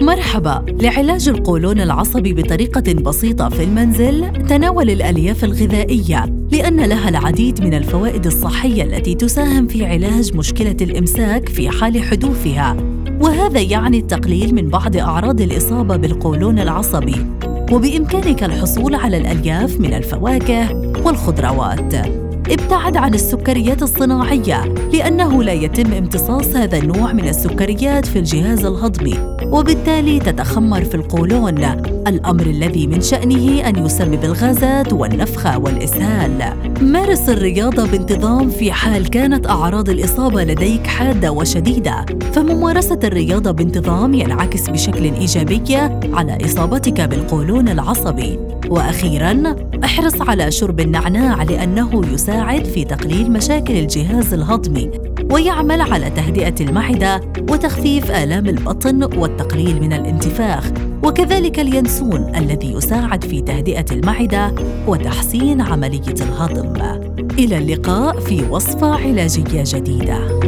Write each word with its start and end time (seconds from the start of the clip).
مرحبا. 0.00 0.64
لعلاج 0.68 1.28
القولون 1.28 1.80
العصبي 1.80 2.32
بطريقة 2.32 2.92
بسيطة 2.92 3.48
في 3.48 3.64
المنزل 3.64 4.46
تناول 4.48 4.90
الألياف 4.90 5.44
الغذائية 5.44 6.46
لأن 6.52 6.80
لها 6.80 7.08
العديد 7.08 7.64
من 7.64 7.74
الفوائد 7.74 8.26
الصحية 8.26 8.82
التي 8.82 9.14
تساهم 9.14 9.66
في 9.66 9.86
علاج 9.86 10.36
مشكلة 10.36 10.76
الإمساك 10.80 11.48
في 11.48 11.70
حال 11.70 12.02
حدوثها. 12.02 12.76
وهذا 13.20 13.60
يعني 13.60 13.98
التقليل 13.98 14.54
من 14.54 14.68
بعض 14.68 14.96
أعراض 14.96 15.40
الإصابة 15.40 15.96
بالقولون 15.96 16.58
العصبي. 16.58 17.26
وبإمكانك 17.72 18.44
الحصول 18.44 18.94
على 18.94 19.16
الألياف 19.16 19.80
من 19.80 19.94
الفواكه 19.94 20.76
والخضروات. 21.04 21.94
ابتعد 22.50 22.96
عن 22.96 23.14
السكريات 23.14 23.82
الصناعية 23.82 24.64
لأنه 24.64 25.42
لا 25.42 25.52
يتم 25.52 25.92
امتصاص 25.92 26.56
هذا 26.56 26.78
النوع 26.78 27.12
من 27.12 27.28
السكريات 27.28 28.06
في 28.06 28.18
الجهاز 28.18 28.64
الهضمي 28.64 29.36
وبالتالي 29.44 30.18
تتخمر 30.18 30.84
في 30.84 30.94
القولون. 30.94 31.99
الأمر 32.06 32.46
الذي 32.46 32.86
من 32.86 33.00
شأنه 33.00 33.68
أن 33.68 33.86
يسبب 33.86 34.24
الغازات 34.24 34.92
والنفخة 34.92 35.58
والإسهال. 35.58 36.54
مارس 36.80 37.28
الرياضة 37.28 37.86
بانتظام 37.86 38.50
في 38.50 38.72
حال 38.72 39.10
كانت 39.10 39.46
أعراض 39.46 39.88
الإصابة 39.88 40.44
لديك 40.44 40.86
حادة 40.86 41.32
وشديدة. 41.32 42.06
فممارسة 42.32 42.98
الرياضة 43.04 43.50
بانتظام 43.50 44.14
ينعكس 44.14 44.70
بشكل 44.70 45.04
إيجابي 45.04 45.62
على 46.12 46.38
إصابتك 46.44 47.00
بالقولون 47.00 47.68
العصبي. 47.68 48.38
وأخيرا 48.68 49.56
احرص 49.84 50.20
على 50.20 50.50
شرب 50.50 50.80
النعناع 50.80 51.42
لأنه 51.42 52.02
يساعد 52.12 52.64
في 52.64 52.84
تقليل 52.84 53.32
مشاكل 53.32 53.76
الجهاز 53.76 54.34
الهضمي. 54.34 54.90
ويعمل 55.30 55.80
على 55.80 56.10
تهدئة 56.10 56.54
المعدة 56.60 57.20
وتخفيف 57.50 58.10
آلام 58.10 58.46
البطن 58.46 59.18
والتقليل 59.18 59.80
من 59.80 59.92
الانتفاخ. 59.92 60.70
وكذلك 61.02 61.60
اليانسون 61.60 62.32
الذي 62.36 62.72
يساعد 62.72 63.24
في 63.24 63.40
تهدئة 63.40 63.84
المعدة 63.92 64.54
وتحسين 64.86 65.60
عملية 65.60 66.14
الهضم. 66.20 67.00
إلى 67.38 67.58
اللقاء 67.58 68.20
في 68.20 68.42
وصفه 68.50 68.94
علاجية 68.94 69.64
جديدة. 69.66 70.40